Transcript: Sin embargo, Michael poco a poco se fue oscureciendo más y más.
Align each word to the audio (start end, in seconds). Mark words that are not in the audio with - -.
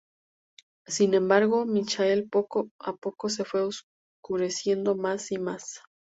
Sin 0.87 1.13
embargo, 1.13 1.63
Michael 1.67 2.27
poco 2.27 2.71
a 2.79 2.93
poco 2.93 3.29
se 3.29 3.45
fue 3.45 3.61
oscureciendo 3.69 4.95
más 4.95 5.31
y 5.31 5.37
más. 5.37 5.81